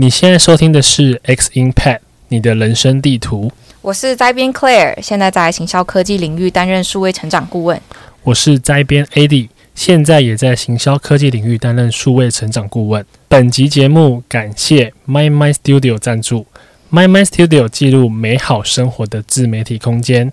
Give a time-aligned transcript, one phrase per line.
[0.00, 1.98] 你现在收听的是 X Impact，
[2.28, 3.52] 你的人生地图。
[3.82, 7.78] 我是灾编 Claire，现在在行销科技领域担任数位成长顾问。
[8.22, 13.04] 我是灾编 Eddie，现在也在行销科技领域担任数位成长顾问。
[13.28, 16.46] 本集节目感谢 My My Studio 赞助
[16.90, 20.32] ，My My Studio 记录美好生活的自媒体空间。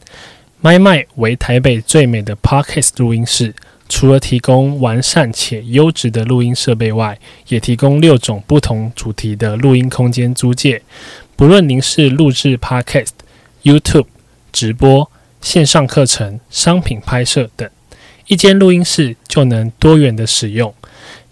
[0.63, 3.53] My My 为台北最美的 Podcast 录音室。
[3.89, 10.81] 除了提供完善且优质的录音设备外，也提供六种不同主题的录音空间租借。
[11.35, 13.09] 不论您是录制 Podcast、
[13.63, 14.07] YouTube
[14.51, 15.09] 直播、
[15.41, 17.69] 线上课程、商品拍摄等，
[18.27, 20.73] 一间录音室就能多元的使用。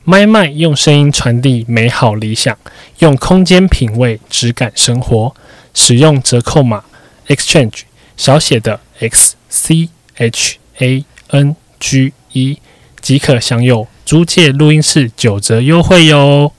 [0.06, 2.56] MicMind 用声音传递美好理想，
[3.00, 5.36] 用空间品味质感生活。
[5.74, 6.86] 使用折扣码
[7.28, 7.82] Exchange
[8.16, 12.14] 小写的 X C H A N G。
[12.34, 12.60] 一
[13.00, 16.52] 即可享有租借录音室九折优惠哟。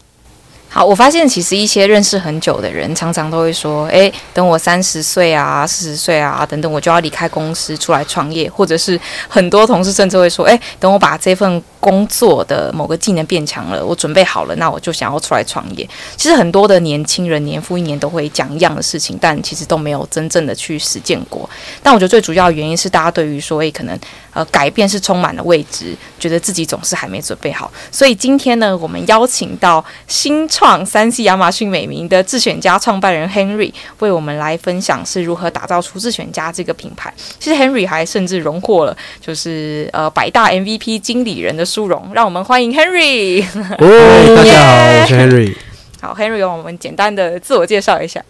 [0.69, 21.48] 好，我发现其实一些认识很久的人，常常都会说：“诶，等我三十岁啊，四十岁啊，等等，我就要离开公司出来创业。”或者是很多同事甚至会说：“诶，等我把这份工作的某个技能变强了，我准备好了，那我就想要出来创业。”其实很多的年轻人年复一年都会讲一样的事情，但其实都没有真正的去实践过。
[21.81, 23.97] 但我觉得最主要的原因是，大家对于说，诶，可能
[24.33, 27.70] 呃改变是充满了未知，觉得自己总是还没准备好。
[27.92, 30.84] 所以今天呢，我们邀请到新创。
[30.84, 37.12] 三 C 亚马逊美名的自选家创办人 Henry 为我们来分享是如何打造出自选家这个品牌。
[37.39, 42.10] 其实 Henry 还甚至荣获了就是呃百大 MVP 经理人的殊荣。
[42.14, 43.44] 让我们欢迎 Henry。
[43.77, 43.77] 哦，
[44.34, 45.55] 大家好，我是 Henry。
[46.00, 48.24] 好，Henry，让我们简单的自我介绍一下。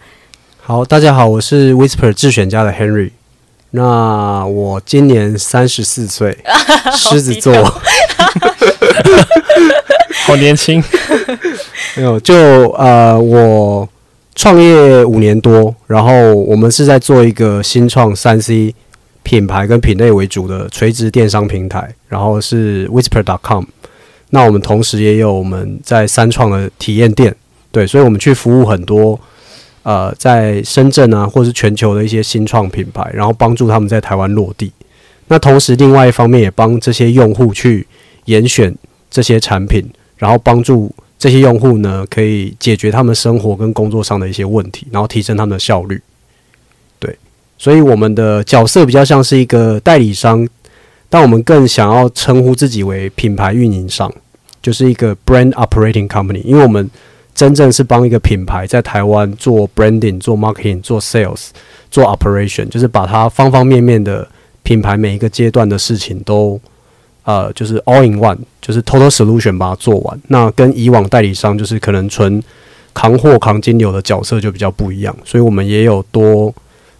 [0.60, 3.10] 好，大家好，我是 Whisper 智选家的 Henry。
[3.70, 6.36] 那我今年三十四岁，
[6.92, 7.54] 狮子座。
[10.26, 10.82] 好年轻，
[11.94, 12.34] 没有就
[12.72, 13.88] 呃，我
[14.34, 18.74] 创业五年多，然后我们是在做一个新创三 C
[19.26, 23.64] 品牌跟品类为主的垂直电商平台，然后是 Whisper.com。
[24.30, 27.34] 那我们同时也有我们在三创的体验店，
[27.72, 29.18] 对，所以我们去服务很多
[29.82, 34.70] 呃在深圳啊，或是全球的一些新创品牌，然后帮助他们在台湾落地。
[35.26, 37.84] 那同时另外一方面也帮这些用户去
[38.26, 38.72] 严选
[39.10, 39.90] 这些产品。
[40.18, 46.00] 然后帮助这些用户呢，可以解决他们生活跟工作上的一些问题，然后提升他们的效率。
[47.58, 50.46] 所以我们的角色比较像是一个代理商，
[51.08, 54.12] 但我们更想要称呼自己为品牌运营商，
[54.62, 56.42] 就是一个 brand operating company。
[56.44, 56.90] 因为我们
[57.34, 61.48] 真正是帮一个品牌在台湾做 branding、做 marketing、做 sales、
[61.90, 64.28] 做 operation，就是把它方方面面的
[64.62, 66.60] 品牌每一个阶段的事情都。
[67.28, 70.22] 呃，就是 all in one，就是 total solution 把它做完。
[70.28, 72.40] 那跟以往代理商就是可能纯
[72.94, 76.54] 扛货扛金流的角色就比较不一样，所以我们也有多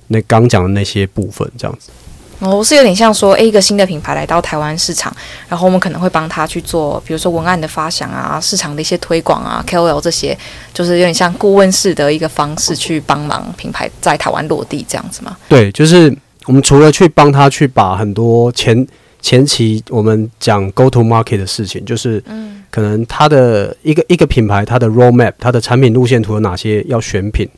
[0.09, 1.91] 那刚讲的那些部分这样子。
[2.41, 5.15] 哦，是有点像说，诶，一个新的品牌来到台湾市场，
[5.49, 10.37] 然后我们可能会帮他去做，比如说文案的发想啊，市场的一些推广啊，KOL 这些，
[10.75, 15.37] 就是有点像顾问式的一个方式去帮忙品牌在台湾落地这样子吗？
[15.49, 16.15] 对，就是
[16.45, 18.87] 我们除了去帮他去把很多前。
[19.23, 27.49] 前期我们讲 go to market 的事情，就是嗯可能它的一个一个品牌，它的 roadmap，它的产品路线图有哪些要选品，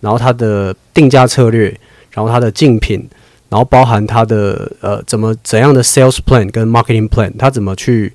[0.00, 1.74] 然后它的定价策略，
[2.14, 3.06] 然后它的竞品，
[3.48, 8.12] 然后包含它的呃怎么怎样的 sales plan 跟 marketing plan，它怎么去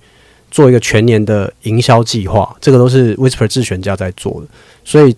[0.49, 4.47] 做一个全年的营销计划，这个都是 Whisper 智选家在做的。
[4.83, 5.15] 所以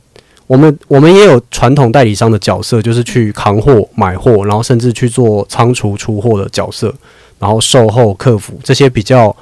[0.47, 6.93] 我们我们也有传统代理商的角色，就是去扛货买货，然后甚至去做仓储出货的角色。
[7.39, 9.35] 然后售后客服这些比较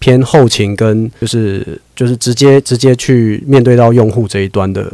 [0.00, 4.92] 偏后勤跟就是就是直接直接去面对到用户这一端的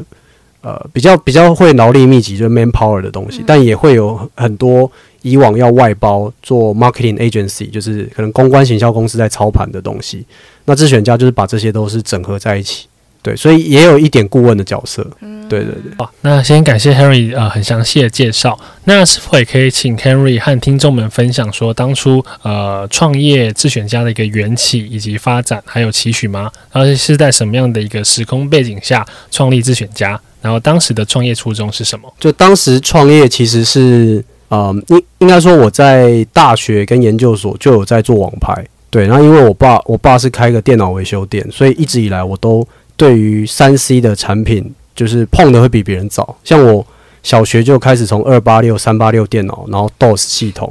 [0.63, 4.91] 呃比较比较会劳力密集就是 manpower 的东西，但也会有很多
[5.23, 10.25] 以往要外包做 marketing agency 就是可能公关行销公司在操盘的东西，
[10.65, 12.87] 那自选家就是把这些都是整合在一起。
[13.23, 15.07] 对，所以也有一点顾问的角色。
[15.21, 15.93] 嗯，对对对。
[15.99, 18.59] 好，那先感谢 Henry 呃很详细的介绍。
[18.85, 26.51] 那是否也可以请 Henry 和听众们分享说当初呃创业自选家的一个缘起以及发展还有期许吗？
[26.73, 30.19] 然后是在什么样的一个时空背景下创立自选家？
[30.41, 32.13] 然后当时的创业初衷是什么？
[32.19, 38.65] 就当时创业其实是呃应应该说我在大学跟研究所就有在做网拍。
[38.91, 42.67] 对，然后因为我爸我爸是开个电脑维修店，所以一直以来我都。
[42.97, 46.37] 对于三 C 的产品，就是碰的会比别人早。
[46.45, 46.87] 像我
[47.23, 50.71] 小学就开始从二八六、三八六电脑，然后 DOS 系统，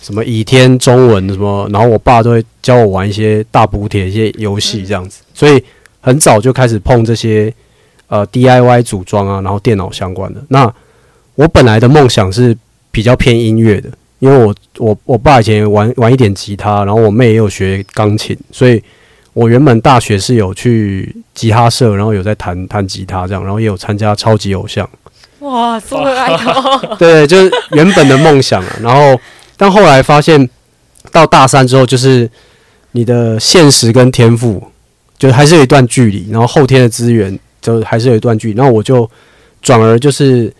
[0.00, 5.22] 什么倚天中文什么，然后我爸都会教我玩一些大补帖、一些游戏这样子。
[5.34, 5.60] 所以
[6.00, 7.52] 很早就开始碰这些
[8.08, 10.42] 呃 DIY 组装啊，然后电脑相关的。
[10.48, 10.72] 那
[11.34, 12.56] 我本来的梦想是
[12.90, 13.88] 比较偏音乐的，
[14.18, 18.82] 因为我我我爸以前玩玩一点吉他，然后我妹也有学钢琴，所以
[19.32, 24.88] 我原本大学是有去吉他社，然后有在弹弹吉他这样，然后也有参加超级偶像。
[25.40, 26.96] 哇，这么爱哦！
[26.98, 28.76] 对，就是原本的梦想啊。
[28.82, 29.16] 然后，
[29.56, 30.50] 但后来发现
[31.12, 32.28] 到大三之后，就是
[32.90, 34.60] 你的现实跟天赋，
[35.16, 36.28] 就还是有一段距离。
[36.32, 38.56] 然后后天的资源，就还是有一段距离。
[38.56, 39.08] 然后我就
[39.60, 40.52] 转而就是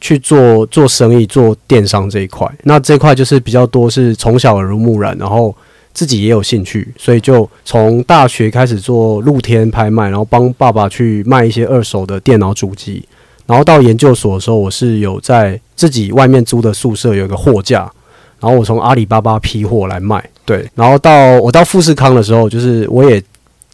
[0.00, 2.48] 去做做生意，做电商这一块。
[2.62, 5.54] 那这块就是比较多，是从小耳濡目染，然后
[5.92, 13.02] 自己也有兴趣，所以就从大学开始做露天拍卖，然后帮爸爸去卖一些二手的电脑主机。
[13.46, 17.90] 然后到研究所的时候，我是有在自己外面租的宿舍有一个货架，
[18.38, 20.22] 然后我从阿里巴巴批货来卖。
[20.44, 23.22] 对，然后到我到富士康的时候，就是我也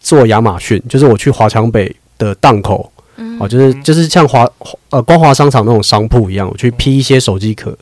[0.01, 1.95] 做亚马逊，就是我去华强北
[2.25, 4.49] 的档口，嗯哦，就是就是像华
[4.91, 7.77] 呃光华商场那种商铺一样，我去批一些手机壳，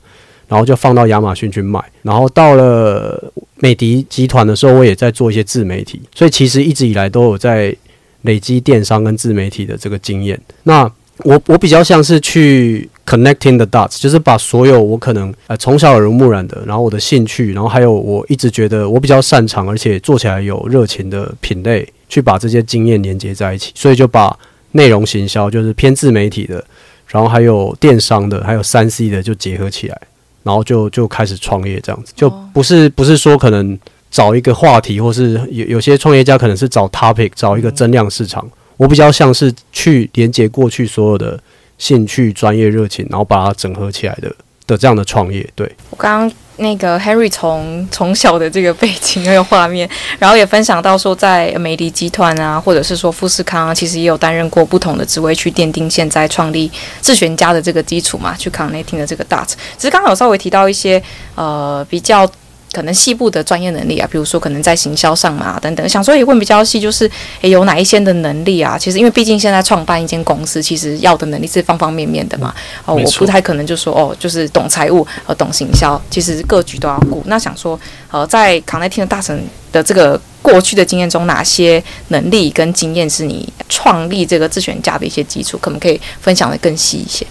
[0.49, 1.81] 然后就放到亚马逊去卖。
[2.03, 7.75] 然后到了美的集团的时候，我也在做一些自媒体，所以其实一直以来都有在
[8.23, 10.41] 累积电商跟自媒体的这个经验。
[10.65, 10.91] 那
[11.25, 24.39] 我我比较像是去 connecting the dots，就是把所有我可能呃从小耳濡目染的，然后我的兴趣，然后还有我一直觉得我比较擅长，而且做起来有热情的品类，去把这些经验连接在一起，所以就把
[24.73, 26.63] 内容行销就是偏自媒体的，
[27.07, 29.99] 然后还有电商的，还有三 C 的就结合起来，
[30.43, 33.79] 然后就就开始创业这样子，就不是不是说可能
[34.11, 38.47] 找一个话题，或是有有些创业家可能是找 topic，找一个增量市场。
[38.77, 41.41] 我比较像是去连接过去所有的
[41.79, 44.31] 兴趣、专业热情，然后把它整合起来的
[44.73, 45.47] 的这样的创业。
[45.55, 49.89] 对，我刚刚那个 Henry 从从小的这个背景还有画面，
[50.19, 56.71] 然后也分享到说，在美的集团啊，或者是说富士康啊，其实也有担任过不同的职位，去奠定现在创立
[57.01, 59.49] 智选家的这个基础嘛，去 conating 的这个 Dot。
[59.77, 61.03] 只是刚好稍微提到一些
[61.35, 62.29] 呃比较。
[62.73, 67.09] 可能细部的专业能力啊，比如说可能在行销上嘛等等，想说也问比较细，就是
[67.43, 68.79] 诶有哪一些的能力啊？
[68.79, 72.55] 其实因为毕竟现在创办一间公司，其实要的能力是方方面面的嘛。
[72.85, 77.23] 哦，我不太可能就说哦，就是懂财务和懂行销，其实各局都要顾。
[77.27, 77.79] 那想说，
[78.11, 85.59] 呃，在 Connecting 的大神的这个过去的经验中，哪些能力跟经验是你创立这个自选家的一些基础？
[85.61, 87.27] 可不可以分享的更细一些？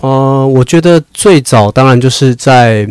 [0.00, 2.88] 呃，我觉得最早当然就是在。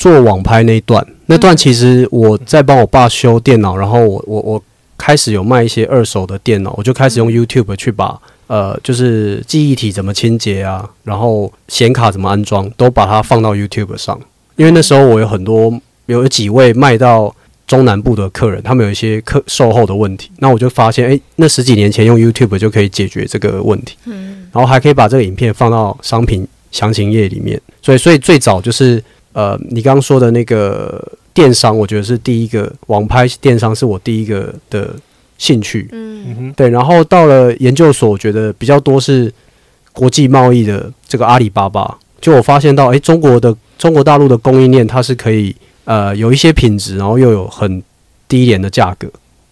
[0.00, 4.62] 做网拍那一段，那段其实我在帮我爸修电脑，然后我我我
[4.96, 14.18] 开始有卖一些二手的电脑，我就开始用 YouTube 去把呃，就是记忆体怎么清洁啊，然后显卡怎么安装，都把它放到 YouTube 上。
[14.56, 15.70] 因为那时候我有很多
[16.06, 17.36] 有几位卖到
[17.66, 29.04] 中南部的客人，他们有一些客售后的问题，那我就发现，诶，那十几年前用 YouTube 就可以解决这个问题，嗯，然后还可以把这个影片放到商品详情页里面，所以所以最早就是。
[29.32, 31.00] 呃，你刚刚说的那个
[31.32, 34.94] 电商，我觉得是第一个网拍电商，是我第一个的
[35.38, 35.88] 兴趣。
[35.92, 36.68] 嗯哼，对。
[36.68, 39.32] 然后到了研究所，我觉得比较多是
[39.92, 41.96] 国际贸易的这个阿里巴巴。
[42.20, 47.82] 就我发现到，诶，中国的中国大陆的供应链，它是可以呃有一些品质，然后又有很
[48.26, 49.08] 低廉的价格。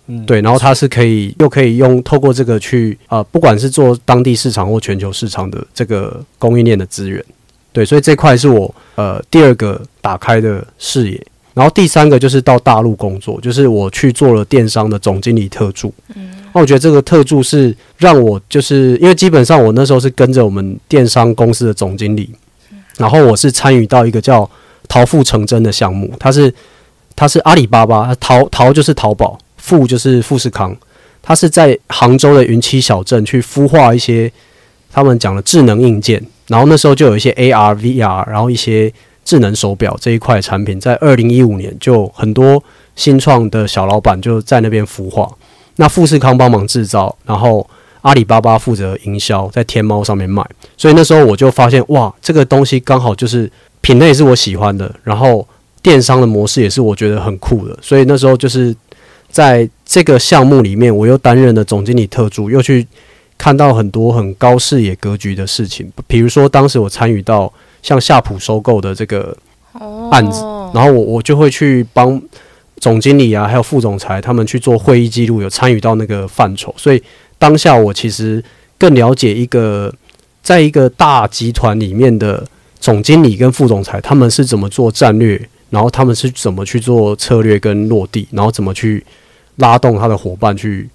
[0.09, 0.41] 嗯，对。
[0.43, 7.25] 然后它是可以又可以用透过这个去呃，不管是做当地市场或全球市场的这个供应链的资源。
[7.73, 15.93] 对，所以这块是我呃第二个打开的视野，然后第三个就是到大陆工作，就是我去做了电商的总经理特助。
[16.15, 22.31] 嗯，那我觉得这个特助是让我就是因为基本上我那时候是跟着我们电商公司的总经理，
[22.97, 24.49] 然后我是参与到一个叫
[24.89, 26.53] 淘富成真的项目，它是
[27.15, 30.77] 它是阿里巴巴，淘淘就是淘宝，富就是富士康，
[31.23, 34.33] 它是在杭州的云栖小镇去孵化一些
[34.91, 36.25] 他们讲的智能硬件。
[36.49, 38.93] 然后那时候就有一些 AR、VR，然后一些
[39.25, 42.63] 智能手表这一块产品，在二零一五年就很多
[42.97, 45.31] 新创的小老板就在那边孵化。
[45.77, 47.69] 那富士康帮忙制造，然后
[48.01, 50.43] 阿里巴巴负责营销，在天猫上面卖。
[50.77, 53.51] 所以那时候我就发现，哇，这个东西刚好就是
[53.81, 55.47] 品类是我喜欢的，然后
[55.83, 57.79] 电商的模式也是我觉得很酷的。
[57.83, 58.75] 所以那时候就是
[59.31, 62.87] 在这个项目里面，我又担任了总经理特助，又去。
[63.39, 69.35] 看到很多很高视野格局的事情，比如说当时我参与到像夏普收购的这个
[70.11, 70.43] 案子，
[70.75, 72.21] 然后我我就会去帮
[72.79, 77.01] 总经理啊，还有副总裁他们去做会议记录，有参与到那个范畴，所以
[77.39, 78.43] 当下我其实
[78.77, 79.95] 更了解一个
[80.43, 82.45] 在一个大集团里面的
[82.81, 85.41] 总经理跟副总裁他们是怎么做战略，
[85.71, 89.05] 然后他们是怎么去做策略跟落地，然后怎么去
[89.57, 90.89] 拉动他的伙伴去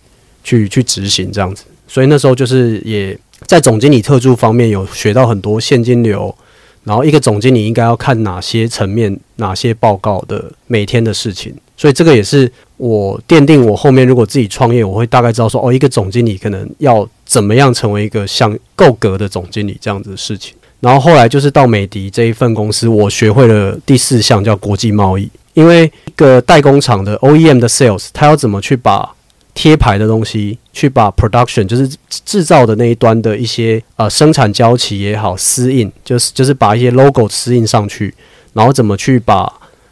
[0.44, 1.64] 去去执行这样子。
[1.94, 6.36] 所以那时候就是也在总经理特助方面有学到很多现金流，
[6.84, 11.54] 然后一个总经理应该要看哪些层面、哪些报告的每天的事情。
[11.78, 20.56] 所以这个也是我奠定我后面如果自己创业，我会大概知道说，哦，一个总经理可能要怎么样成为一个像够格的总经理这样子的事情。
[20.80, 29.14] 然后后来就是到美的这一份公司，我学会了第四项叫国际贸易，因为一个代工厂的 OEM 的 sales，他要怎么去把
[29.54, 31.88] 贴牌的东西，去把 production 就是
[32.26, 38.14] 制造的那一端的一些呃生产交期也好，私印就是就是把一些 logo 私印上去，
[38.54, 39.52] 然后怎么去把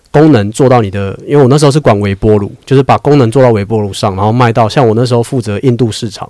[0.09, 6.27] 功能做到你的，因为我那时候是管微波炉，就是把功能做到微波炉上，然后卖到像我那时候负责印度市场，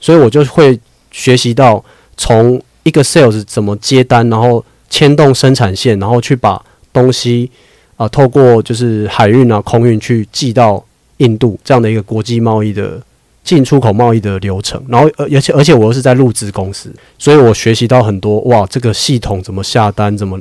[0.00, 0.78] 所以我就会
[1.10, 1.84] 学习到
[2.16, 7.50] 从一个 sales 怎么接单，然后牵动生产线，然后去把东西
[7.96, 10.84] 啊、透过就是海运啊空运去寄到。
[11.18, 13.00] 印度这样的一个国际贸易的
[13.44, 20.38] 进出口贸易的流程，然后而且而且我又是在入职公司，所以我学习到很多哇，这个系统怎么下单，怎么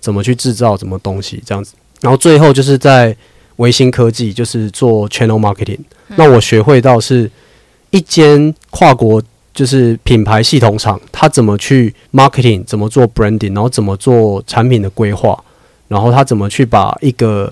[0.00, 1.72] 怎么去制造，什么东西这样子。
[2.02, 3.16] 然后最后就是在
[3.56, 5.78] 维新科技，就是做 channel marketing。
[6.16, 7.30] 那我学会到是
[7.90, 9.22] 一间跨国
[9.54, 15.42] 就是品牌系统厂，它怎么去 marketing，怎么做 branding，然后怎么做产品的规划，
[15.88, 17.50] 然后它怎么去把一个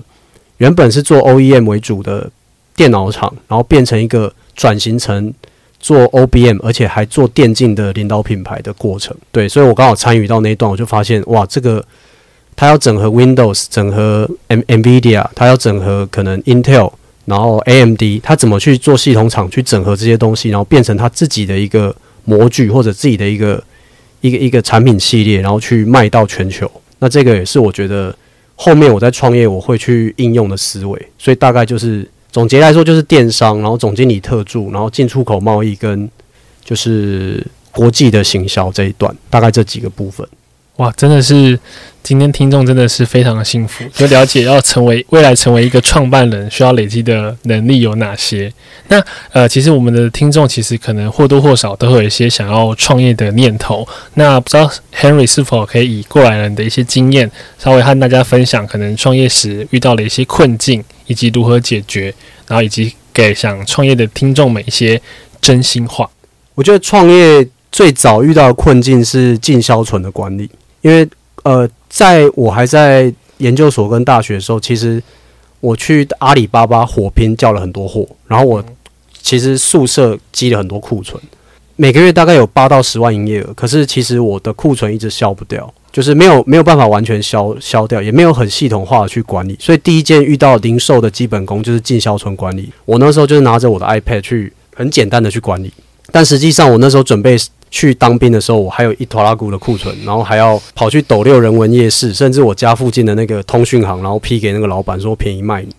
[0.57, 2.29] 原本是做 OEM 为主的。
[2.75, 5.33] 电脑厂，然后变成一个转型成
[5.79, 9.15] 做 OBM，而且还做电竞的领导品牌的过程。
[9.31, 11.83] 对，所以我刚好参与到那一段，我就发现哇，这个
[12.55, 16.91] 它要整合 Windows，整合 M NVIDIA，它要整合可能 Intel，
[17.25, 23.63] 然后 AMD，它怎么去做系统厂去整合这些东西，然后变成它自己的一个模具或者自己的一个
[24.21, 26.69] 一个一个产品系列，然后去卖到全球。
[26.99, 28.15] 那这个也是我觉得
[28.55, 31.07] 后面我在创业我会去应用的思维。
[31.17, 32.07] 所以大概就是。
[32.31, 36.09] 总结来说，就是电商，然后总经理特助，然后进出口贸易跟
[36.63, 40.25] 就是国际的行销这一段，大概这几个部分。
[40.81, 41.59] 哇，真的是
[42.01, 48.51] 今天听众真的是非常的幸福，就了解要成为未来成为一个创办人需要累积的能力有哪些。
[48.87, 48.99] 那
[49.31, 53.87] 呃，其实我们的听众其实可能或多或少都会有一些想要创业的念头。
[54.15, 62.11] 那不知道 Henry 是否可以以过来人的一些经验，稍微和大家分享可能创业时遇到的一些困境，以及如何解决，
[62.47, 64.99] 然后以及给想创业的听众们一些
[65.39, 66.09] 真心话。
[66.55, 70.49] 我觉得创业最早遇到的困境是进销存的管理。
[70.81, 71.07] 因为
[71.43, 75.01] 呃，在我还在研究所跟大学的时候，其实
[75.59, 78.63] 我去阿里巴巴火拼叫了很多货，然后我
[79.21, 81.21] 其实宿舍积了很多库存，
[81.75, 92.71] 每个月大概有八到十万营业额，可是其实我的库存一直消不掉，就是没有没有办法完全消消掉，也没有很系统化的去管理，所以第一件遇到零售的基本功就是进销存管理。
[92.85, 95.73] 我那时候就是拿着我的 iPad 去很简单的去管理，
[96.11, 97.35] 但实际上我那时候准备。
[97.71, 105.69] 去当兵的时候，我还有一拖拉古的库存，然后还要跑去斗六人文夜市，甚至我家附近的那个通讯行，然后批给那个老板说便宜卖你。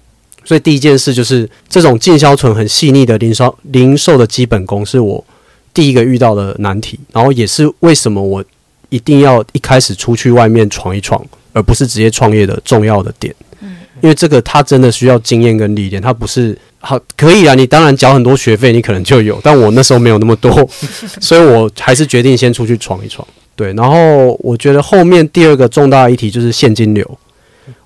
[0.45, 5.25] 所以第一件事就是这种进销存很细腻的零售零售的基本功，是我
[5.73, 8.43] 第一个遇到的难题，然后也是为什么我
[8.89, 13.33] 一定要一开始出去外面闯一闯，而不是直接创业的重要的点。
[14.02, 16.56] 嗯，因为这个他真的需要经验跟历练，他不是。
[16.85, 17.54] 好，可以啊。
[17.54, 20.68] 你当然缴很多学费，你可能就有，但我那时候没有那么多，
[21.21, 23.26] 所以我还是决定先出去闯一闯。
[23.54, 27.18] 对，然后我觉得后面第二个重大议题就是现金流。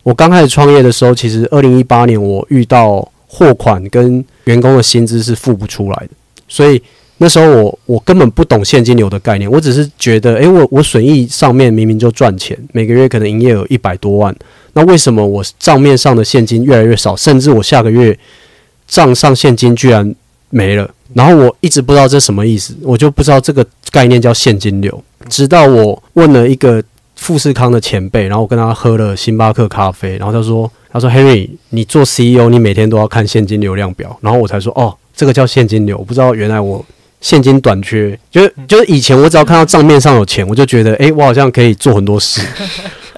[0.03, 6.11] 我刚开始创业的时候，其实二零一八年我遇到货款跟员工的薪资是付不出来的，
[6.49, 6.81] 所以
[7.19, 14.35] 那时候我我根本不懂现金流的概念，我只是觉得，诶，我我损益上面明明就赚钱，每个月可能营业额一百多万，
[14.77, 18.17] 那为什么我账面上的现金越来越少，甚至我下个月
[18.87, 20.15] 账上现金居然
[20.51, 25.03] 没了，然后我一直不知道这什么意思，我就不知道这个概念叫现金流。
[25.31, 36.85] 直到我问了一个富士康的前辈，然后我跟他喝了星巴克咖啡，然后他说：“他说 Henry，你做 CEO，你每天都要看现金流量表。”然后我才说：“哦，这个叫现金流。”我不知道原来我
[37.23, 42.43] 现金短缺，就是就是以前我只要看到账面上有钱，我就觉得诶，我好像可以做很多事。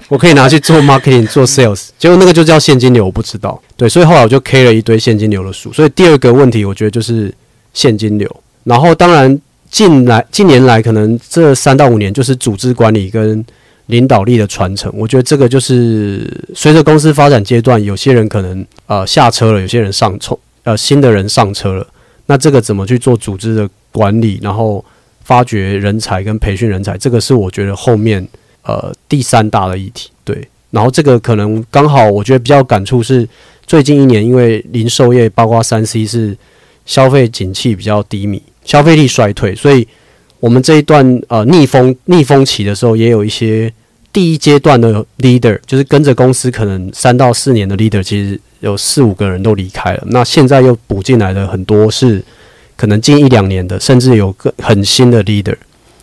[0.09, 3.61] 我可以拿去做 marketing 做 sales，结果那个就叫现金流，我不知道。
[3.77, 5.71] 对，所以后来我就 K 了一堆现金流的书。
[5.71, 7.31] 所以第二个问题，我觉得就是
[7.75, 8.27] 现金流。
[8.63, 9.39] 然后当然
[9.69, 13.45] 近来近年来，可能这三到五年就是组织管理跟
[13.85, 14.91] 领导力的传承。
[14.95, 21.87] 我觉得这个就是随着公司发展阶段，有些人可能呃下车了，有些人上冲呃新的人上车了。
[22.25, 24.83] 那这个怎么去做组织的管理，然后
[25.23, 28.27] 发掘人才跟培训人才，这个是我觉得后面。
[28.63, 33.27] 呃，第三大的议题，对，然后这个可能刚好，我觉得比较感触是
[33.65, 36.37] 最近一年，因为零售业包括三 C 是
[36.85, 39.87] 消费景气比较低迷，消费力衰退，所以
[40.39, 43.73] 我们这一段呃逆风逆风期的时候，也有一些
[44.13, 50.03] 第一阶段的 leader，就是跟着公司可能三到四年的 leader，其实有四五个人都离开了。
[50.07, 52.23] 那现在又补进来的很多是
[52.75, 55.55] 可能近一两年的，甚至有个很新的 leader。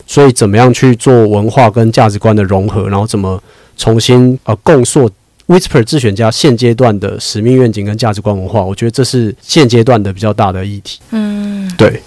[0.06, 3.42] 所以怎么样去做文化跟价值观的融合，然后怎么
[3.76, 5.10] 重新呃共塑
[5.48, 11.00] Whisper 自选家现阶段的使命愿景跟价值观文化，我觉得这是现阶段的比较大的议题。
[11.10, 12.00] 嗯，对。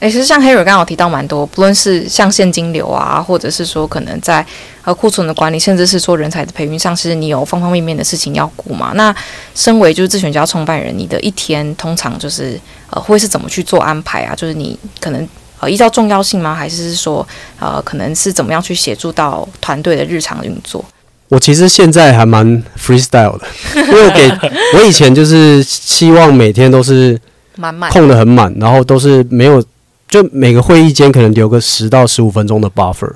[0.00, 4.44] 诶，其实像 Harry 刚刚有提到蛮多，不论是像现金流啊，或者是说可能在
[4.82, 8.92] 呃库存的管理，甚至是说人才的培育上，其实你有方方面面的事情要顾嘛。
[8.94, 9.14] 那
[9.54, 14.34] 身为就是自选家创办人，你的一天通常就是呃会是怎么去做安排啊？
[14.34, 15.28] 就是你可能。
[15.60, 16.54] 呃，依照重要性吗？
[16.54, 17.26] 还是说，
[17.58, 20.84] 呃，可能是怎么样去协助到团队的日常运作？
[21.28, 22.44] 我其实现在还蛮
[22.76, 24.28] freestyle 的，因为我给
[24.74, 27.16] 我以前就是希望每天都是
[27.56, 29.62] 满满空的很满，然后都是没有，
[30.08, 33.12] 就每个会议间可能留个十到十五分钟的 buffer。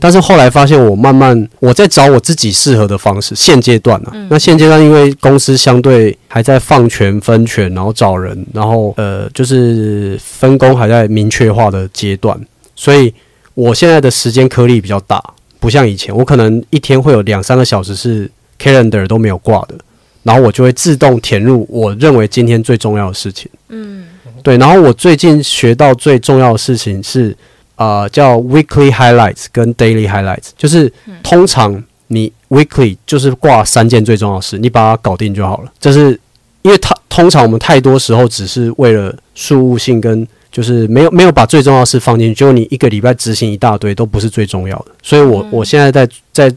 [0.00, 3.34] 但是后来发现，我慢慢我在找我自己适合的方式。
[3.34, 12.38] 现阶段呢、啊，嗯、那现阶段因为公司相对还在放权分权，然后找人，然后呃，就是分工还在明确化的阶段，
[12.74, 13.14] 所以
[13.54, 15.22] 我现在的时间颗粒比较大，
[15.60, 19.76] 不像以前，我可能一天会有两三个小时是 calendar 都没有挂的，
[20.22, 23.48] 然后我就会自动填入我认为今天最重要的事情。
[23.68, 24.04] 嗯，
[24.42, 24.56] 对。
[24.58, 27.36] 然后我最近学到最重要的事情是。
[27.82, 35.72] 啊、呃，叫 weekly highlights 跟 daily highlights，就是通常你 weekly 就是挂三件最重要的事，你把它搞定就好了。
[35.80, 36.18] 这是
[36.62, 44.86] 因为它通常我们太多时候只是为了事务性跟就是没有没有把最重要的事放进去，就你一个礼拜执行一大堆都不是最重要的。
[45.02, 46.54] 所以我我现在在在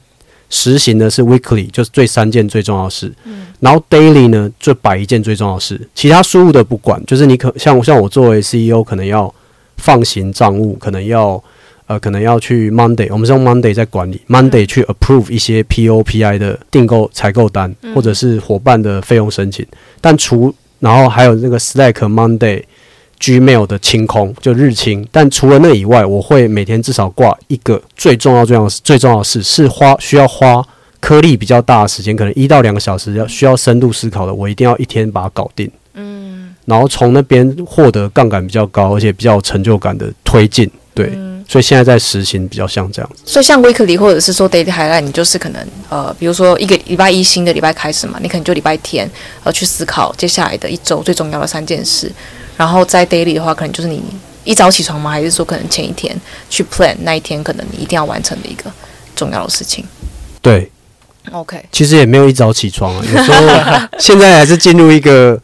[0.51, 3.11] 实行的是 weekly，就是最三件最重要的事。
[3.59, 7.03] 然后 daily 呢就摆一件最重要的事，其他事务的不管。
[7.07, 9.33] 就是你可像像我作为 CEO 可能要。
[9.77, 11.41] 放行账务可能要，
[11.87, 19.65] 呃，可能要去 Monday，我们是用 Monday 在管理，Monday 去 approve 一些 POPI 的订购采购单，或者是伙伴的费用申请。
[20.01, 22.63] 但除然后还有那个 Slack Monday、
[23.19, 25.07] Gmail 的清空，就日清。
[25.11, 30.63] 但除了那以外，我会每天至少挂一个最重要、最重要、最重要的事，是花需要花
[30.99, 35.69] 颗粒比较大的时间，可能一到两个小时，要需要深度思考的，我一定要一天把它搞定。
[36.65, 43.21] 嗯，然后从那边获得杠杆比较高，而且比较有成就感的推进，对，嗯、所以现在在实行比较像这样子。
[43.25, 49.09] 所以像 weekly 或者是说 daily highlight，你就是可能呃，比如说一个礼拜一新的礼拜开始嘛，你可能就礼拜天
[49.43, 52.11] 呃去思考接下来的一周最重要的三件事，
[52.57, 54.01] 然后在 daily 的话，可能就是你
[54.43, 55.11] 一早起床吗？
[55.11, 56.15] 还是说可能前一天
[56.49, 58.71] 去 plan 那一天可能你一定要完成的一个
[59.15, 59.83] 重要的事情？
[60.41, 60.71] 对
[61.31, 63.47] ，OK，其实也没有一早起床啊，有时候
[63.99, 65.39] 现在还是进入一个。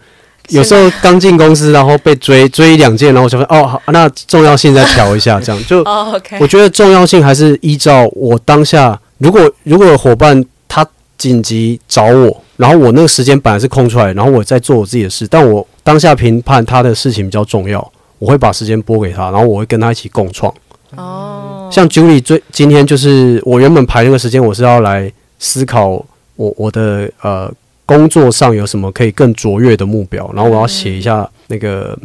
[0.51, 5.83] 有时候刚进公司，然后被追追一两件，然后我就说哦好，那重要性再调一下，这样就。
[6.39, 10.85] 我觉得重要性还是依照我当下，如果如果伙伴他
[11.17, 20.53] 紧急找我，然后我那个时间本来是空出来，然后我在做我自己的事，但我当下评判他的事情比较重要，我会把时间拨给他，然后我会跟他一起共创。
[20.95, 21.69] 哦。
[21.71, 26.03] 像 Julie 最今天就是我原本排那个时间，我是要来思考
[26.35, 27.51] 我我的呃。
[27.91, 30.31] 工作上有什么可以更卓越的目标？
[30.33, 31.97] 然后我要写一下那个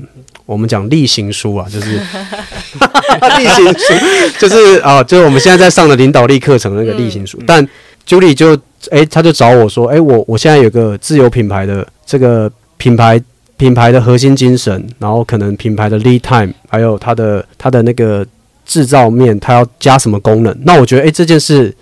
[0.44, 1.92] 我们讲例行书啊，就是
[3.38, 3.94] 例行书，
[4.37, 7.40] 就是啊，就是我们现在在上的领导力课程那个例行书。
[7.46, 7.64] 但
[8.05, 8.59] Julie 就
[8.90, 13.22] 哎，他就找我说，哎，我我现在有个自由品牌的这个品牌
[13.57, 18.27] 品牌的核心精神，然后可能品牌的 lead time，还有它的它的那个
[18.64, 20.53] 制造面，它要加什么功能？
[20.64, 21.72] 那我觉得哎，这件事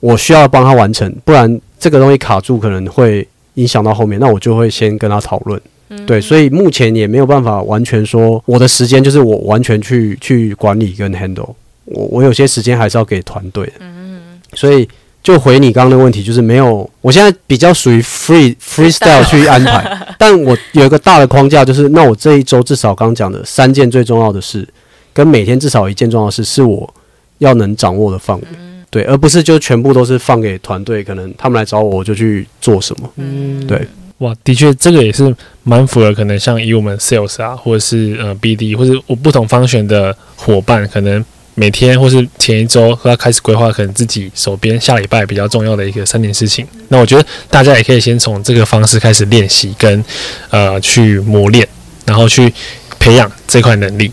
[0.00, 3.28] 我需要帮他完成，不然这个东西卡住可能会。
[3.54, 14.20] 影响到后面，那我就会先跟他讨论，嗯、对，所以目前也没有办法完全说我的时间就是我完全去去管理跟 handle，我我有些时间还是要给团队，嗯，
[14.54, 14.88] 所以
[15.22, 24.66] 就回你刚刚的问题，就是没有，我现在比较属于 free freestyle 去安排， 但我有一个大的框架，就是那我这一周至少刚讲的三件最重要的事，
[25.12, 26.94] 跟每天至少一件重要的事，是我
[27.38, 28.44] 要能掌握的范围。
[28.58, 33.08] 嗯对，而不是就全部都是放给团队，可能他们来找我，我就去做什么。
[33.16, 33.86] 嗯，对，
[34.18, 41.24] 哇，的确，这个也是蛮符合，可能像以我们 sales 啊，或者是呃 BD，或者我不同方选的伙伴，可能
[41.54, 46.66] 每天或是前一周和他开始规划，可能自己手边下礼拜比较重要的一个三件事情。
[46.88, 50.04] 那我觉得大家也可以先从这个方式开始练习，跟
[50.50, 51.66] 呃去磨练，
[52.04, 52.52] 然后去
[52.98, 54.10] 培养这块能力。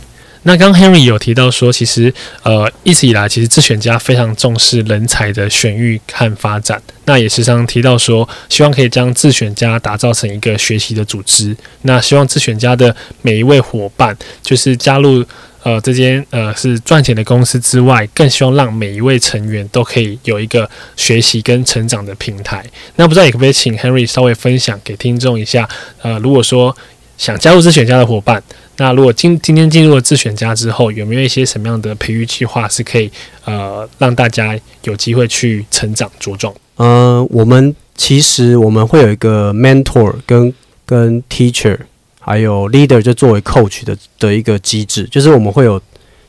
[0.48, 6.82] 那刚 Henry 有提到说，其实呃一直以来，其实智选家非常重视人才的选育和发展。
[7.04, 11.54] 那也时常提到说，希望可以将智选家打造成一个学习的组织。
[11.82, 15.22] 那希望智选家的每一位伙伴，就是加入
[15.64, 22.66] 呃这间呃是赚钱的公司之外，更希望让每一位成员都可以有一个学习跟成长的平台。
[22.96, 25.68] 那不知道也可不可以请 Henry 稍微分享给听众一下？
[26.02, 26.74] 呃，如果说
[27.18, 28.42] 想加入智选家的伙伴，
[28.80, 33.12] 那如果今今天进入了自选家之后，有没有一些什么样的培育计划是可以
[33.44, 36.54] 呃让大家有机会去成长茁壮？
[36.76, 40.54] 嗯、我们其实我们会有一个 mentor 跟
[40.86, 41.78] 跟 teacher，
[42.20, 45.82] 还有 leader 就作为 coach 的的一个机制，就是我们会有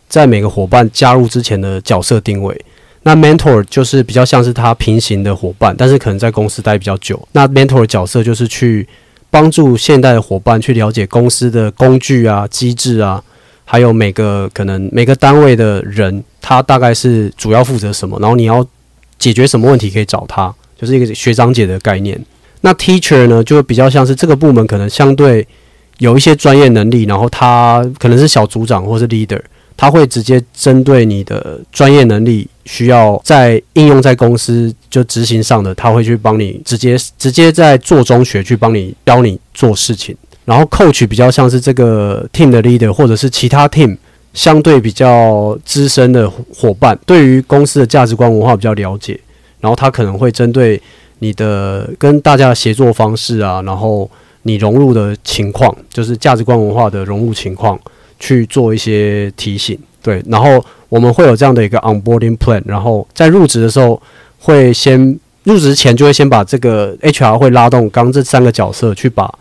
[0.09, 2.59] 在每个伙伴加入之前的角色定位。
[3.03, 7.29] 那 mentor 就是比较像是他平行的伙伴，但是可能在公司待比较久。
[7.33, 8.89] 那 mentor 的角色就是去。
[9.31, 13.23] 帮助现代的伙伴去了解公司的工具啊、机制啊，
[13.65, 18.67] 还有每个可能每个单位的人，他大概是主要负责什么，然后你要
[19.19, 22.19] 解决什么问题可以找他，就是一个学长姐的概念。
[22.63, 25.47] 那 teacher 呢，就比较像是这个部门可能相对
[25.99, 29.41] 有一些专业能力，然后他可能是小组长或是 leader。
[29.79, 40.17] 他会直接针对你的专业能力，需要在应用在公司就执行上的，他会去帮你直接直接在做中学去帮你教你做事情。
[40.45, 43.97] 然后 coach 比较像是这个 team 的 leader，或者是其他 team
[44.35, 49.21] 相对比较资深的伙伴，对于公司的价值观文化比较了解。
[49.61, 50.81] 然后他可能会针对
[51.21, 54.11] 你的跟大家的协作方式啊，然后
[54.43, 57.79] 你融入的情况，就是价值观文化的融入情况。
[58.19, 64.01] 去做一些提醒，对，然后我们会有这样的一个 onboarding plan，然后在入职的时候
[64.39, 69.33] 会先入职前就会先把这个 HR 会拉动刚这三个角色去把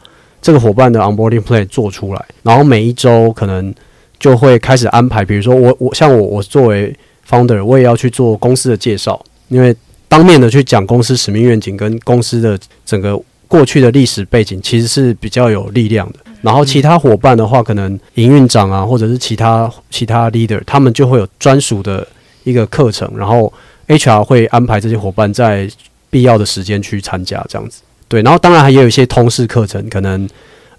[0.42, 3.74] 这个伙伴的 onboarding plan 做出来，然后每一周可能
[4.20, 6.96] 就会开始安排，比如说我我像我我作为
[7.28, 9.76] founder，我也要去做公司的介绍，因为
[10.08, 16.20] 当面的去讲公司使命愿景跟公司的整个过去的历史背景，其实是比较有力量的。
[16.41, 22.08] 然后其他伙伴的话，可能营运长啊，或者是其他其他 leader，他们就会有专属的
[22.43, 23.52] 一个课程，然后
[23.88, 25.69] HR 会安排这些伙伴在
[26.10, 27.82] 必要的时间去参加，这样子。
[28.08, 30.30] 对，然后当然还有一些通识课程，可能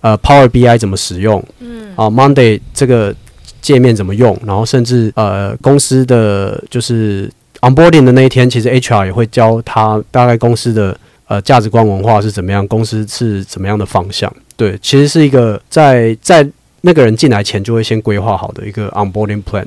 [0.00, 3.14] 呃 Power BI 怎么使用，嗯，啊 Monday 这个
[3.60, 10.96] 界面怎么用，然后甚至呃公司的就是 onboarding 的那一天，其实 HR 也会教他大概公司的
[11.28, 14.32] 呃价值观文化是怎么样，公司是怎么样的方向。
[14.56, 16.46] 对，其实是一个在在
[16.80, 19.66] 那个人进来前就会先规划好的一个 onboarding plan，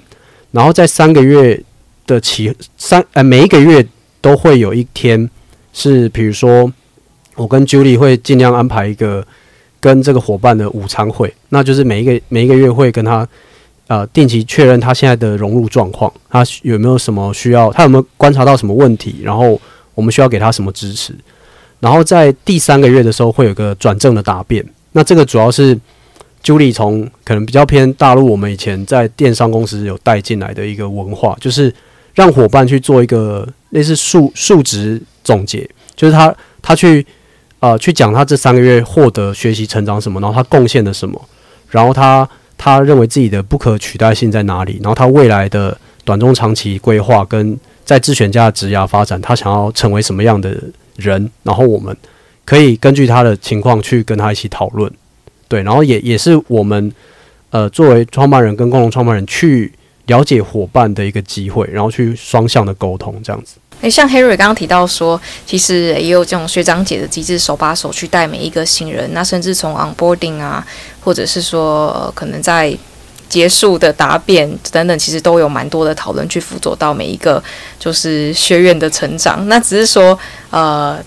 [0.51, 1.61] 然后在三个月
[2.05, 3.85] 的期三呃每一个月
[4.19, 5.29] 都会有一天
[5.73, 6.71] 是，比如说
[7.35, 9.25] 我跟 Julie 会尽量安排一个
[9.79, 13.27] 跟这个伙伴的午餐会，那就是每一个每一个月会跟他
[13.87, 19.59] 呃定期确认他现在的融入状况，他有没有什么需要，他有没有观察到什么问题，然后
[19.95, 21.15] 我们需要给他什么支持，
[21.81, 24.65] 然后在第三个月的时候会有个转正的答辩。
[24.93, 25.77] 那这个主要是
[26.43, 31.73] Julie 从可能比较偏大陆，我们以前在电商公司有带进来的一个文化，就是
[32.13, 37.05] 让伙伴去做一个类似数数值总结，就是他他去
[37.59, 41.19] 呃去讲他这三个月获得学习成长什么，然后他贡献了什么，
[41.69, 50.61] 然后他他认为自己的不可取代性在哪里，然后他未来的短中长期规划跟在智选家的职涯发展，他想要成为什么样的
[51.01, 51.95] 人，然后我们。
[52.43, 54.91] 可以根据他的情况去跟他一起讨论，
[55.47, 56.91] 对，然后也也是我们
[57.51, 59.71] 呃作为创办人跟共同创办人去
[60.07, 63.57] 了解伙伴的一个机会，然后去双向的沟通这样子。
[63.81, 70.65] 诶，像 Henry 刚刚提到说，其实也有这种学长姐的机制，手把手去带每一个新人，那甚至从 onboarding 啊，
[70.99, 72.75] 或者是说、可能在
[73.31, 77.41] 结束的答辩等等，其实都有蛮多的讨论去辅佐到每一个
[77.79, 79.47] 就是学院的成长。
[79.47, 80.99] 那只是说呃。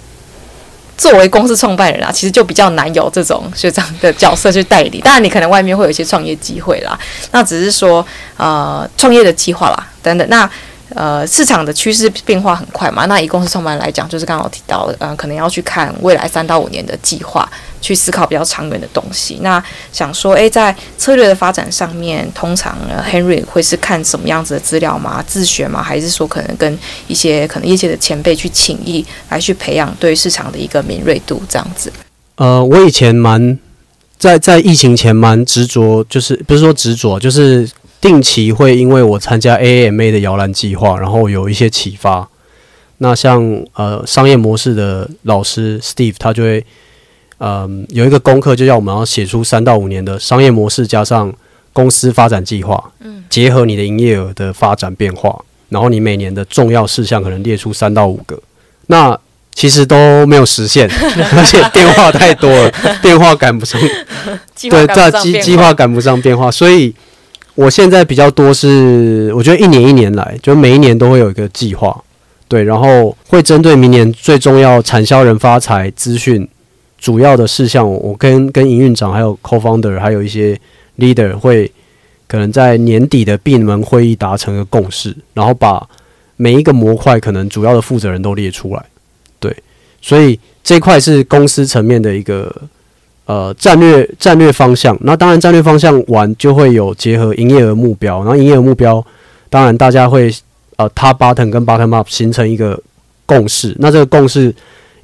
[0.97, 5.01] 作为公司创办人啊，其实就比较难有这种学长的角色去代理。
[5.01, 6.97] 当然，你可能外面会有一些创业机会啦，
[7.33, 8.07] 那只是说
[8.37, 10.27] 呃创业的计划啦等等。
[10.29, 10.49] 那
[10.95, 17.49] 呃市场的趋势变化很快嘛，那以公司创办来讲，就是刚刚提到的，呃，可能要去看未来三到五年的计划。
[17.85, 19.41] 去思考比较长远的东西。
[19.43, 22.75] 那想说，诶，在策略的发展上面，通常
[23.07, 25.23] Henry 会是看什么样子的资料吗？
[25.27, 25.83] 自学吗？
[25.83, 31.93] 还是说可能跟一些可能业界的前辈去请益，来去培养对市场的一个敏锐度这样子？
[32.37, 33.59] 呃，我以前蛮
[34.19, 37.69] 在在疫情前蛮执着，就是不是说执着，就是
[38.05, 42.29] 定期会因为我参加 AAMA 的摇篮计划，然后有一些启发。
[42.99, 46.65] 那像呃商业模式的老师 Steve，他就会。
[47.39, 51.31] 嗯，有一个功课就叫我们要写出三到五年的商业模式，加上
[51.73, 58.41] 公司发展计划，嗯，结合你的营业额的发展变化，然后你每年的重要事项可能列出三到五个，
[58.87, 59.19] 那
[59.53, 60.89] 其实都没有实现，
[61.37, 63.79] 而且变化太多了，变化赶不上，
[64.71, 66.95] 对，在计计划赶不上变化，所以
[67.55, 72.03] 我现在比较多是，我觉得一年一年来，就每一年都会有一个计划，
[72.49, 76.49] 对，然后会针对明年最重要产销人发财资讯
[76.99, 80.59] 主要的事项，我跟跟营运长还有 co-founder 还有一些
[80.99, 81.71] leader 会
[82.27, 85.89] 可能在年底的闭门会议达成一个共识，然后把
[86.37, 88.85] 每一个模块可能主要的负责人都列出来，
[89.39, 89.57] 对，
[90.03, 92.53] 所以这块是公司层面的一个。
[93.27, 99.03] 呃，战略战略方向，那当然战略方向完就会有结合营业额目标，然后营业额目标，
[99.49, 100.31] 当然大家会
[100.77, 102.79] 呃，top bottom 跟 bottom up 形成一个
[103.25, 104.55] 共识，那这个共识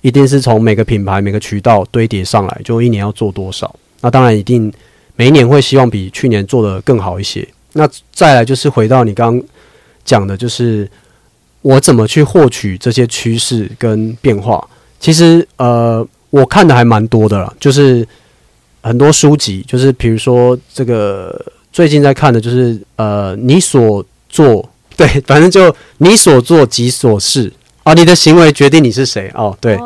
[0.02, 4.70] 一定是从每个品牌每个渠道堆叠上来，就一年要做多少，那当然一定
[5.16, 7.48] 每一年会希望比去年做得更好一些。
[7.72, 9.42] 那再来就是回到你刚
[10.04, 10.86] 讲的，就是
[11.62, 14.62] 我怎么去获取这些趋势跟变化，
[14.98, 16.06] 其实呃。
[16.30, 18.06] 我看的还蛮多的啦，就是
[18.82, 27.52] 很多书籍，就是比如说这个最近在看的，就是呃，你所做 对，反正就你所做即所是。
[27.82, 29.78] 啊，你的行为决定你是谁哦，对。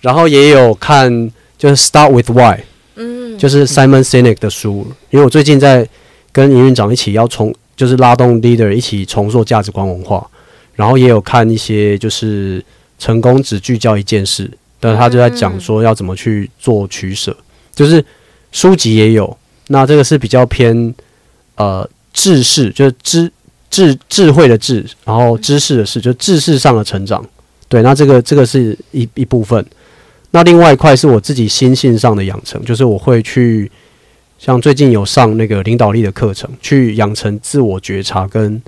[0.00, 2.58] 然后也有看就是 Start with Why，
[2.96, 5.88] 嗯，就是 Simon Sinek 的书，因为我最近在
[6.32, 10.28] 跟营运长一起要重，就是拉动 leader 一起重塑价值观文化，
[10.74, 12.62] 然后也有看一些就是
[12.98, 14.50] 成功只聚焦一件事。
[14.78, 17.34] 但他就在讲说要怎么去做取舍，
[17.74, 18.04] 就是
[18.52, 19.36] 书籍也有，
[19.68, 20.94] 那这个是比较偏
[21.54, 23.32] 呃知识，就是知
[23.70, 27.24] 智智慧的智，然后知识的识，就知识上的成长。
[27.68, 29.64] 对，那这个这个是一一部分。
[30.30, 33.70] 那另外一块是我自己心性上的养成，就是我会去
[34.38, 38.62] 像最近有上那个领导力的课程，去养成自我觉察跟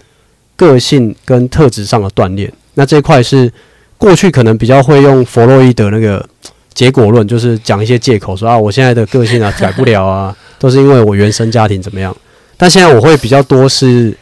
[0.57, 2.51] 个性跟特质上的锻炼。
[2.75, 3.53] 那这块是。
[3.99, 6.25] 过去可能比较会用弗洛伊德那个
[6.73, 12.17] 结果论，就是讲一些借口说啊，我现在的个性啊改不了啊， 都是因为我原生家庭怎么样。
[12.57, 14.17] 但现在我会比较多是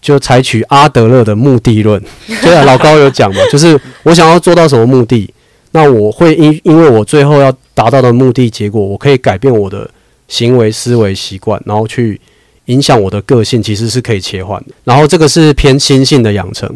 [0.00, 2.02] 就采取阿德勒的目的论，
[2.42, 5.32] 对啊，老高有讲嘛，就是我想要做到什么目的，
[5.72, 9.90] 那我会因因为我最后要达到的目的结果，我可以改变我的
[10.28, 12.18] 行为、思维、习惯，然后去
[12.66, 14.68] 影响我的个性，其实是可以切换的。
[14.84, 16.74] 然后这个是偏心性的养成。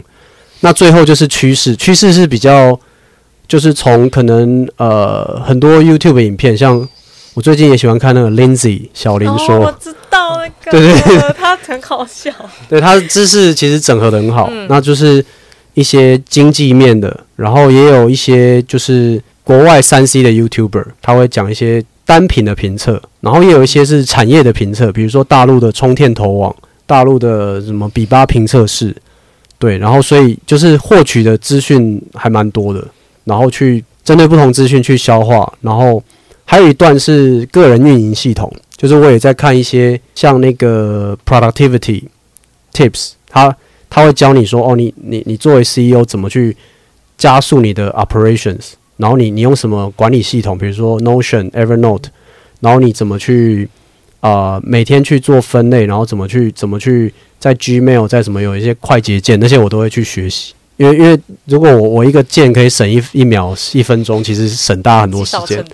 [0.60, 2.78] 那最后就是趋势，趋势是比较，
[3.46, 6.88] 就是从可能呃很多 YouTube 影片，像
[7.34, 12.32] 我最近也喜欢看那个 Lindsay 小林说，哦，我知道那个，对对对，他很好笑，
[12.68, 15.24] 对他的知识其实整合的很好，嗯、那就是
[15.74, 26.52] 一些经济面的，然后也有一些就是国外三 C 的 YouTuber，他会讲一些单品的评测，然后也有一些是产业的评测，比如说大陆的充电头网，
[26.84, 28.92] 大陆的什么比巴评测室。
[29.58, 32.86] 对，然后所以就是获取的资讯还蛮多的，
[33.24, 36.02] 然后去针对不同资讯去消化，然后
[36.44, 42.04] 还有一段是个人运营系统，就是我也在看一些像那个 productivity
[42.72, 43.54] tips，他
[43.90, 46.56] 他会教你说，哦，你你你作为 CEO 怎么去
[47.16, 52.04] 加速你的 operations，然后你你用什么管理系统，比如说 Notion、Evernote，
[52.60, 53.68] 然后你怎么去、
[54.20, 57.12] 呃、每天去做分类，然后怎么去怎么去。
[57.40, 60.54] 在 Gmail，在什么有一些快捷键，那些我都会去学习。
[60.76, 65.64] 因为因为如果我我一个键可以省一一秒一分钟，其实省大很多时间。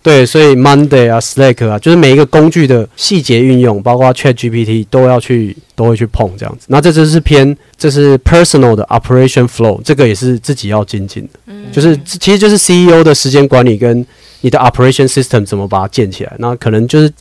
[0.00, 6.66] 对，所以 Monday 啊，Slack 啊，就是每一个工具的细节运用，包括 ChatGPT 都要去都会去碰这样子。
[6.68, 11.40] 那这就是偏这是 personal 的 operation flow，这个也是自己要精进的。
[11.46, 14.06] 嗯，就是其实就是 CEO 的时间管理跟
[14.42, 16.32] 你的 operation system 怎么把它建起来。
[16.38, 17.12] 那可能就是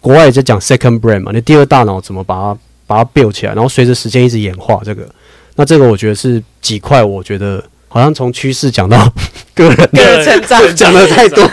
[0.00, 2.58] 国外也在讲 second brain 嘛，你第二大脑怎么把它。
[2.90, 5.08] 把它 build 起来，然后随着时间一直演化，这个，
[5.54, 9.08] 那这个我觉得是几块，我觉得好像从趋势讲到
[9.54, 11.48] 个人个人成长，讲的太多，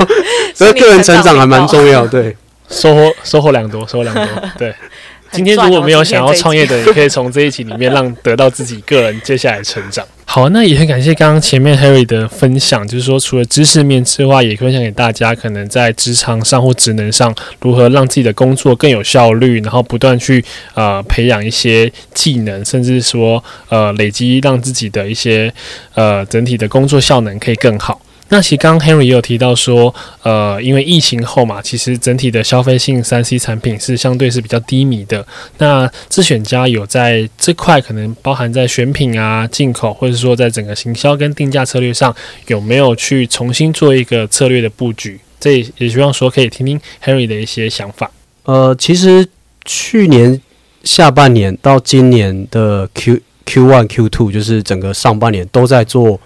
[0.56, 2.36] 所以个人成长还蛮重要，对，
[2.70, 4.26] 收获收获良多，收获良多，
[4.58, 4.74] 对。
[5.32, 10.06] 今天如果没有想要创业的，也可以从这一集里面让得到自己个人接下来成长。
[10.30, 25.52] 好，那也很感谢刚刚前面 Harry 的分享，就是说除了知识面之外，也分享给大家可能在职场上或职能上如何让自己的工作更有效率，然后不断去呃培养一些技能，甚至说呃累积让自己的一些
[25.94, 28.02] 呃整体的工作效能可以更好。
[28.30, 35.26] 那其实刚刚 Henry 也有提到说，呃，因为疫情后嘛，其实整体的消费性三 C 产品是相对是比较低迷的。
[35.60, 42.14] 那智选家有在这块可能包含在选品啊、进口，或者说在整个行销跟定价策略上，
[42.48, 45.20] 有没有去重新做一个策略的布局？
[45.40, 48.12] 这也也希望说可以听听 Henry 的一些想法。
[48.44, 49.26] 呃，其实
[49.64, 50.42] 去年
[50.84, 56.20] 下半年到今年的 Q Q one Q two，就是整个上半年都在做。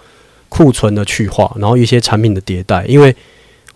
[0.52, 3.16] 库存的去化，然后一些产品的迭代，因为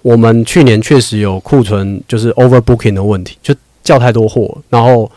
[0.02, 5.10] 我们去年确实有库存就是 overbooking 的问题，就叫太多货，然后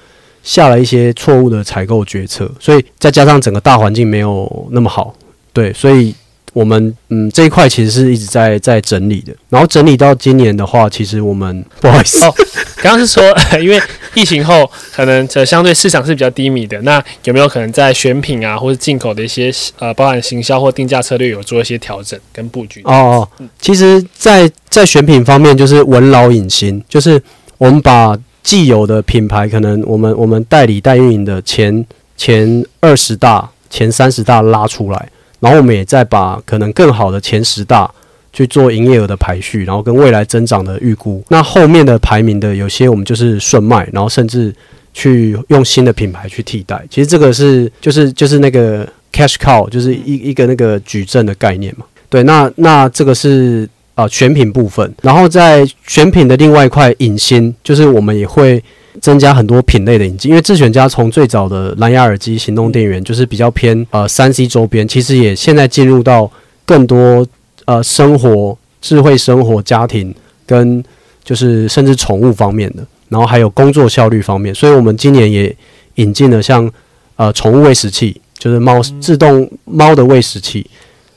[0.44, 5.12] 下了一些错误的采购决策，所以再加上整个大环境没有那么好，
[5.52, 6.14] 对，所以。
[6.54, 12.34] 我们嗯这一块其实是一直在在整理的，然后整理到今年的话，其实我们不好意思，哦，
[12.78, 13.22] 刚刚是说
[13.60, 13.78] 因为
[14.18, 22.82] 疫情后可能这相对市场是比较低迷的，那有没有可能在选品啊或者进口的一些呃包含行销或定价策略有做一些调整跟布局？
[22.84, 23.28] 哦哦，
[23.60, 27.22] 其实在，在选品方面就是闻老引新，就是
[27.58, 35.08] 我们把既有的品牌，可能我们我们代理代运营的前前二十大、前三十大拉出来。
[35.40, 37.88] 然后我们也在把可能更好的前十大
[38.32, 41.22] 去做营业额的排序，然后跟未来增长的预估。
[41.28, 44.54] 那后面的排名的有些我们就是顺卖，然后甚至
[44.92, 46.82] 去用新的品牌去替代。
[46.90, 51.84] 其实这个是就是就是那个 cash cow，就是一一个那个矩阵的概念嘛。
[52.08, 58.62] 对，那那这个是啊选品部分，然后在选品的另外一块引新，就是我们也会。
[59.00, 66.28] 增加很多品类的引进，因为智选家从最早的蓝牙耳机、行动电源，就是比较偏呃三 C 周边，其实也现在进入到
[66.64, 67.24] 更多
[67.68, 70.14] 呃生活、智慧生活、家庭
[70.46, 70.82] 跟
[71.22, 75.54] 就是甚至宠物方面的，然后还有工作效率方面，所以我们今年也
[75.96, 76.70] 引进了像
[77.16, 80.66] 呃宠物喂食器，就是猫自动猫的喂食器，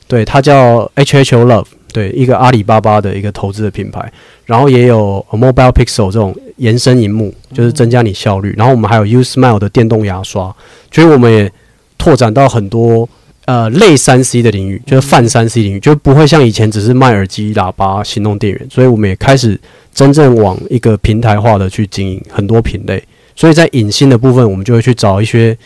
[0.06, 4.12] 对，它叫 HHO Love，对，一个阿里巴巴的一个投资的品牌，
[4.44, 6.36] 然后也有 Mobile Pixel 这种。
[6.58, 10.54] 延伸荧幕就是增加你效率，然后我们还有 U Smile 的电动牙刷，
[10.92, 11.50] 所以我们也
[11.98, 13.08] 拓展到很多
[13.44, 19.58] 呃类三 C 的领域，就是泛三 C 领域，就不会像以前只是卖耳机、喇叭、行动电源，所以我们也开始
[19.94, 23.02] 真正往一个平台化的去经营很多品类。
[23.34, 25.56] 所以在隐性的部分，我们就会去找一些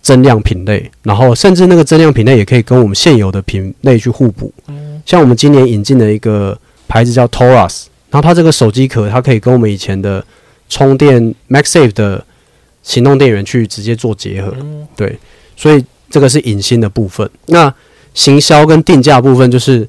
[0.00, 4.52] 增量品类，然后甚至那个增量品类也可以跟我们现有的品类去互补。
[5.04, 10.24] 像我们今年引进的一个牌子叫 Taurus，然后它这个手机壳它可以跟我们以前的
[10.68, 12.24] 充电 MagSafe 的
[12.82, 14.54] 行动电源去直接做结合，
[14.96, 15.18] 对，
[15.56, 17.28] 所以这个是引新的部分。
[17.46, 17.72] 那
[18.14, 19.88] 行销跟定价部分就是，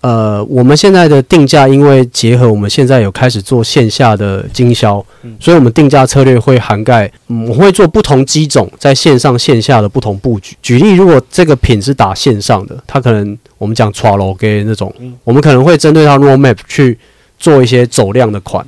[0.00, 5.04] 呃，我们现在的定价，因为结合我们现在有开始做线下的经销，
[5.38, 10.56] 所以我们定价策略会涵盖，嗯，我会做不同机种在线上线下的不同布局。
[10.60, 16.98] 举例，如果这个品是打线上的，它可能我们讲 Tralo 给那种，我们可能会针对它 Roadmap 去
[17.38, 18.66] 做一些走量的款。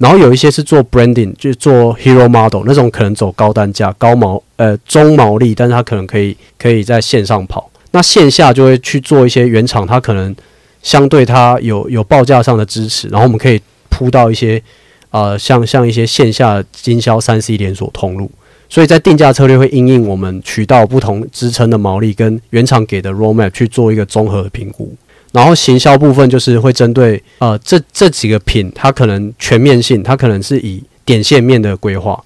[0.00, 7.70] 然后有一些是做 branding，就是做 hero model 那种，可能走高单价、高毛呃中毛利，但是它可能可以可以在线上跑。
[7.90, 10.34] 那线下就会去做一些原厂，它可能
[10.82, 13.60] 相对它有有报价上的支持，然后我们可以
[13.90, 14.62] 铺到一些
[15.10, 18.30] 呃像像一些线下经销三 C 连锁通路。
[18.70, 24.94] 所以在定价策略会因应我们渠道不同支撑的毛利跟原厂给的 roadmap 去做一个综合的评估。
[25.32, 32.20] 然后行销部分就是会针对呃这这几个品，它可能全面性，它可能是以点线面的规划，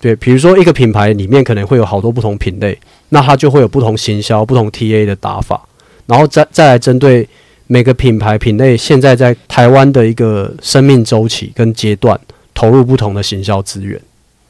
[0.00, 2.78] 对，比如说一个品牌里面可能会有好多不同品类，
[3.10, 5.62] 那它就会有不同行销、不同 TA 的打法，
[6.06, 7.28] 然后再再来针对
[7.66, 12.18] 每个品牌品类现在在台湾的一个生命周期跟阶段，
[12.54, 14.00] 投入不同的行销资源，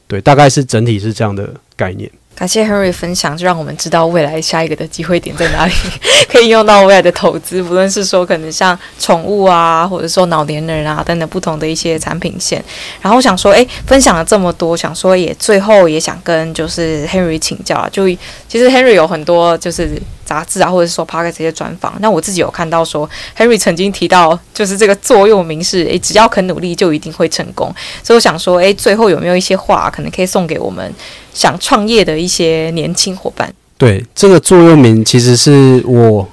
[0.07, 2.09] 对，大概是整体是这样的概念。
[2.37, 5.73] 感谢 Henry 分享，就让我们知道未来下一个的机会点在哪里，
[6.29, 12.63] 可以用到未来的投资，不论是说可能像宠物啊，或者说老年人啊等等不同的一些产品线。
[13.01, 18.07] 然后想说，诶，分享了这么多，想说也最后也想跟就是 Henry 请教啊，就
[18.47, 19.99] 其实 Henry 有很多就是。
[20.27, 27.73] 杂志啊，或者是说 Podcast 这些专访，那我自己有看到说，Henry 曾经提到，就是这个座右铭是，诶，只要肯努力，就一定会成功。
[28.03, 30.93] 所以我想说，诶，最后有没有一些话，可能可以送给我们
[31.37, 33.53] 想创业的一些年轻伙伴？
[33.77, 36.27] 对，这个座右铭其实是我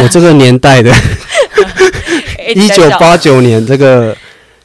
[0.00, 0.90] 我这个年代的，
[2.56, 4.16] 一九八九年这个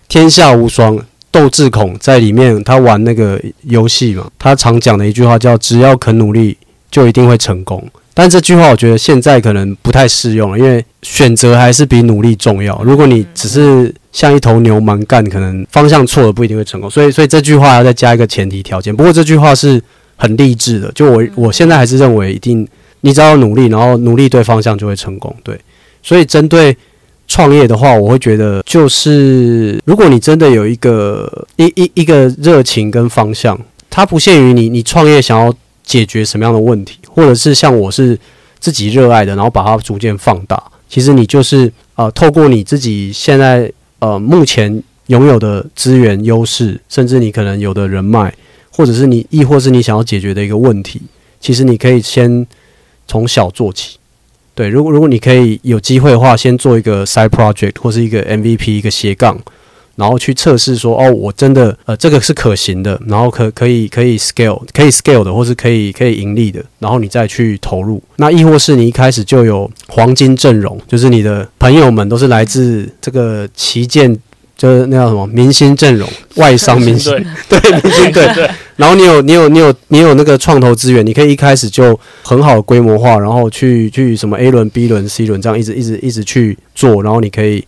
[0.07, 0.97] 天下无双，
[1.29, 6.57] 窦智孔在里面他玩那个游戏嘛，他常讲的一句话叫“只要肯努力，
[6.91, 7.83] 就一定会成功”。
[8.13, 12.77] 但这句话我觉得现在可能不太适用了，因为选择还是比努力重要。
[12.83, 16.89] 如果你只是像一头牛蛮干，可能方向错了不一定会成功。
[16.89, 18.93] 所以，所以这句话要再加一个前提条件。
[18.93, 19.81] 不过这句话是
[20.17, 22.67] 很励志的，就我我现在还是认为，一定
[22.99, 25.33] 你只要努力，然后努力对方向就会成功。
[25.41, 25.57] 对，
[26.03, 26.75] 所以针对
[27.25, 33.57] 创业的话，我会觉得就是如果你真的有一个一一一个热情跟方向，
[33.89, 35.53] 它不限于你，你创业想要。
[35.89, 38.15] 解决什么样的问题，或者是像我是
[38.59, 40.61] 自己热爱的，然后把它逐渐放大。
[40.87, 48.31] 其实你就是呃，透过你自己现在呃目前拥有的资源优势，甚至你可能有的人脉，
[48.69, 51.01] 或者是你亦或是你想要解决的一个问题，
[51.41, 52.45] 其实你可以先
[53.07, 53.97] 从小做起。
[54.53, 59.39] 对，如果如果你可以有机会的话，先做一个 side project 或是一个 MVP 一个斜杠，
[59.99, 68.01] 然后去测试说，哦，我真的呃这个是可行的，然后可可以可以 scale 可以 scale 的，或是可以可以盈利的，然后你再去投入。
[68.15, 74.17] 那亦或是你一开始就有黄金阵容，就是你的朋友们都是来自这个旗舰，
[74.55, 77.13] 就是那叫什么明星阵容， 外商明星
[77.49, 78.25] 对明星队。
[78.79, 87.65] 然后你有你有你有你有那个创投资源，你可以一开始就很好的规模化，然后去去什么 A 轮、B 轮、C 轮这样一直一直一直去做，然后你可以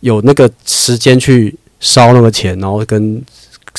[0.00, 1.54] 有那个时间去。
[1.80, 3.22] 烧那个钱，然后跟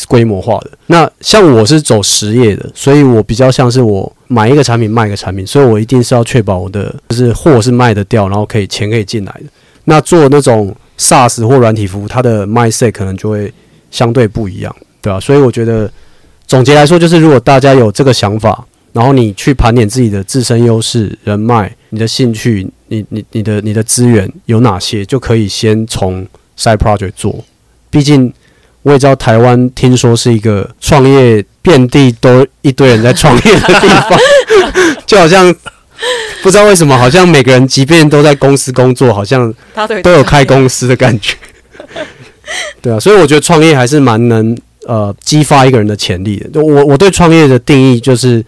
[0.07, 0.71] 规模化的。
[0.85, 9.45] 那像我是走实业的，所以我比较像是我买一个产品卖一个产品，所以我一定是要确保我的就是货是卖得掉，然后可以钱可以进来的。
[9.85, 13.51] 那做那种 SaaS 或软体服务，它的 mindset 可能就会
[13.89, 15.19] 相对不一样，对吧？
[15.19, 15.89] 所以我觉得
[16.45, 26.27] 总结来说，就是如果大家有这个想法，然后你去盘点自己的自身优势、人脉、你的兴趣、你你你的你的资源有哪些，就可以先从
[26.57, 27.43] side project 做。
[27.89, 28.31] 毕竟，
[28.83, 34.19] 我也知道台湾听说是一个创业遍地都一堆人在创业的地方，
[35.05, 35.53] 就好像
[36.41, 39.53] 不知道为什么，好像每个人即便都在公司工作，好像
[40.03, 41.35] 都有开公司的感觉。
[42.81, 46.61] 对啊，所以我觉得创业还是蛮能呃激发一个人的潜力的。
[46.61, 48.43] 我我对创业的定义就是，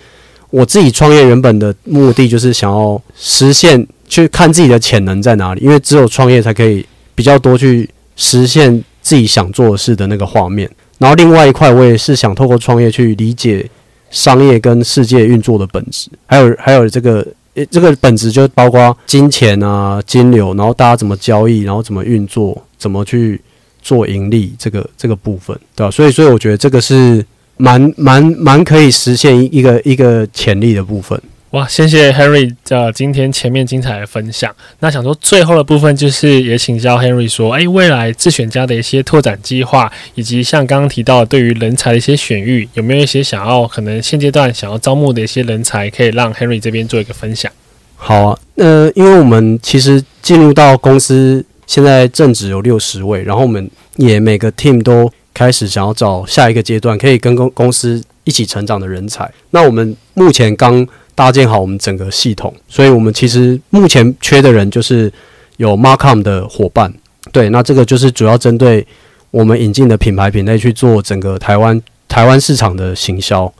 [0.51, 6.85] 我自己创业原本的目的就是想要实现，去看自己的潜能在哪里，因为只有创业才可以
[7.15, 8.81] 比较多去实现。
[9.01, 13.69] 自己想做的事的那个画面，然后另外一块，我也是想透过创业去理解
[14.11, 17.25] 商业跟世界运作的本质，还有还有这个
[17.55, 23.39] 诶，这个本质就包括金钱啊、金流，然后大家怎么交易，然后怎么运作，怎么去
[23.81, 25.91] 做盈利，这个这个部分，对吧？
[25.91, 27.25] 所以，所以我觉得这个是
[27.57, 31.19] 蛮蛮蛮可以实现一个一个潜力的部分。
[31.51, 34.55] 哇，谢谢 Henry 的今天前面精彩的分享。
[34.81, 47.51] 那想说最后的部分就是也请教 Henry 说，诶，未来自选家的一些拓展计划，以及像刚刚提到的对于人才的一些选育，有没有一些想要可能现阶段想要招募的一些人才，可以让 Henry 这边做一个分享？
[47.95, 59.27] 好啊，呃，因为我们其实进入到公司现在正职有六十位，然后我们也每个 team 都开始想要找下一个阶段可以跟公公司一起成长的人才。
[59.49, 60.87] 那我们目前刚
[61.19, 65.11] 搭建好我们整个系统，所以我们其实目前缺的人就是
[65.57, 66.93] 有 Marcom 的伙伴，
[67.33, 68.87] 对，那这个就是主要针对
[69.29, 73.53] 我们引进的品牌品类去做整个台湾台湾市场的行销，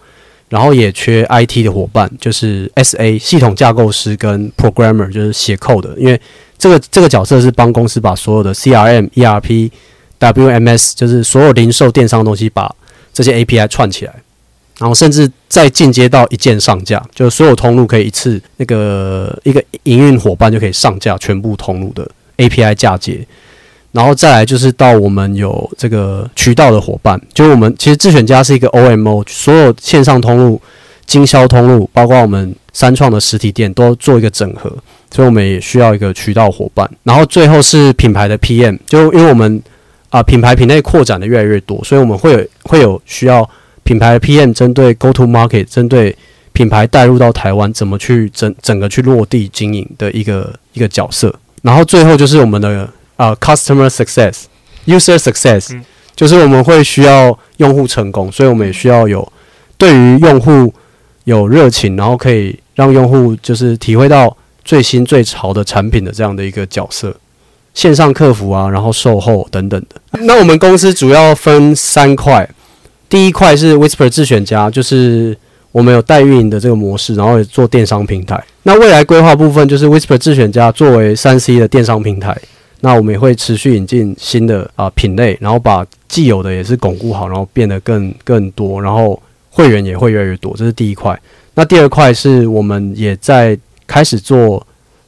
[0.47, 6.17] 然后也缺 IT 的伙伴，就是 SA 系统架构师跟 Programmer，就是写 code 的，因为
[6.57, 9.69] 这个这个角色是帮公司把所有的 CRM、ERP、
[10.17, 12.73] WMS，就是所有零售电商的东西把
[13.11, 14.13] 这些 API 串起来。
[14.79, 23.27] 然后甚至再进阶到一键上架，就是所有通路可以一次那个一个营运伙伴就可以上架全部通路的 API 嫁接，
[23.91, 30.61] 然后再来就是到我们有这个渠道的伙伴，就是我们其实智选家是一个 OMO，所有线上通路、
[31.05, 34.73] 经销通路，包括我们三创的实体店都做一个整合，
[35.11, 36.89] 所以我们也需要一个渠道伙伴。
[37.03, 39.61] 然后最后是品牌的 PM，就因为我们
[40.09, 43.47] 啊、品牌品类扩展的越来越多，所以我们会有会有需要。
[43.89, 46.15] 品牌 PM 针对 Go to Market，针对
[46.53, 51.33] 品牌带入到台湾，怎么去整整个去落地经营的一个一个角色。
[51.63, 54.43] 然后最后就是我们的啊、呃、Customer Success、
[54.85, 55.83] User Success，、嗯、
[56.15, 59.27] 就是我们会需要用户成功，所以我们也需要有
[59.75, 60.71] 对于用户
[61.23, 67.15] 有热情，然后可以让用户就是体会到最新最潮的产品的这样的一个角色。
[67.73, 70.19] 线上客服啊，然后售后等等的。
[70.25, 72.47] 那我们公司主要分三块。
[73.09, 75.35] 第一块是 Whisper 自选家，就是
[75.71, 78.41] 我们有代运营的这个模式，然后也做电商平台。
[78.63, 82.37] 那未来规划部分就是 Whisper 自选家作为三 C 的电商平台，
[82.81, 90.55] 那我们也会持续引进新的啊、品类，然后把既有的也是巩固好，然后变得更更多，然后会员也会越来越多。
[90.55, 91.19] 这是第一块。
[91.55, 93.57] 那第二块是我们也在
[93.87, 94.65] 开始做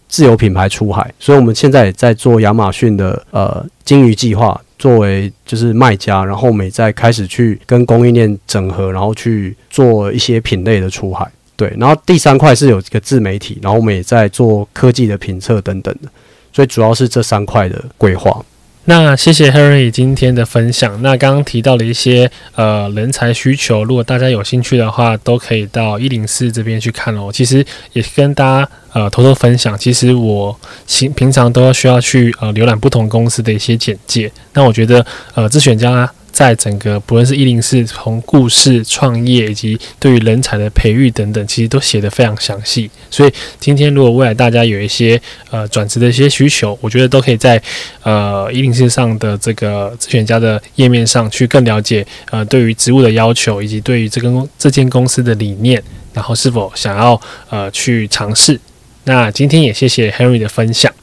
[0.09, 4.59] 自有品牌出海，所以我们现在也在做亚马逊的呃鲸鱼计划。
[4.81, 11.31] 作为就是卖家，然后我们也在开始去跟供应链整合，然后去做一些品类的出海。
[11.55, 16.09] 对，然后第三块是有一个自媒体，然后我们也在做科技的评测等等的，
[16.51, 18.43] 所以主要是这三块的规划。
[18.85, 20.99] 那谢谢 herry 今天的分享。
[21.03, 27.29] 那刚刚提到了一些呃人才需求，如果大家有兴趣的话，都可以到一零四这边去看哦。
[27.31, 27.63] 其实
[27.93, 34.31] 也跟大家呃偷偷分享，其实我平平常都要需要去呃浏览不同公司的一些简介。
[34.53, 35.05] 那我觉得
[35.35, 42.89] 呃自选家在整个不论是一零四从故事创业以及对于人才的培育等等，其实都写得非常详细。
[43.09, 47.61] 所以今天如果未来大家有一些呃转职的一些需求，我觉得都可以在
[48.03, 55.81] 呃一零四上的这个职选家的页面上去更了解呃对于职务的要求，以及对于这个这间公司的理念，
[56.13, 57.19] 然后是否想要
[57.49, 58.59] 呃去尝试。
[59.03, 60.93] 那今天也谢谢 Henry 的分享。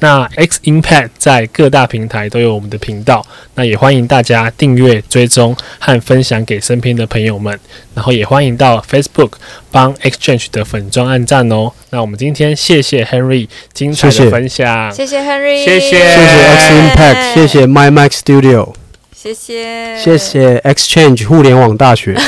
[0.00, 3.24] 那 X Impact 在各大平台都有我们的频道，
[3.54, 7.58] 那也欢迎大家订阅、追踪和分享给身边的朋友们，
[7.94, 9.32] 然后也欢迎到 Facebook
[9.70, 11.70] 帮 Exchange 的粉装按赞哦。
[11.90, 15.90] 那我们今天谢谢 Henry 精彩的分享，谢谢 Henry，谢谢。
[15.90, 18.74] 谢谢 X Impact，谢谢 MicMind Studio，
[19.14, 22.16] 谢谢，谢谢 XChange 互联网大学。